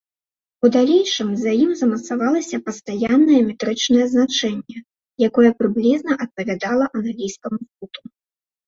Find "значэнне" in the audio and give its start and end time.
4.15-4.79